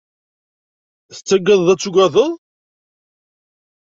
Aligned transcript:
Tettagadeḍ 1.13 1.67
ad 1.69 1.79
tagadeḍ? 1.81 2.31